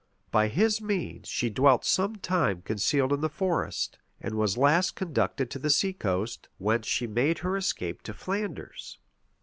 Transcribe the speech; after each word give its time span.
[*] 0.19 0.21
By 0.31 0.47
his 0.47 0.81
means 0.81 1.27
she 1.27 1.51
dwelt 1.51 1.85
some 1.85 2.15
time 2.15 2.63
concealed 2.63 3.13
in 3.13 3.21
the 3.21 3.29
forest, 3.29 3.99
and 4.19 4.33
was 4.33 4.55
at 4.55 4.59
last 4.61 4.95
conducted 4.95 5.51
to 5.51 5.59
the 5.59 5.69
sea 5.69 5.93
coast, 5.93 6.49
whence 6.57 6.87
she 6.87 7.05
made 7.05 7.37
her 7.45 7.55
escape 7.55 7.99
into 7.99 8.15
Flanders. 8.15 8.97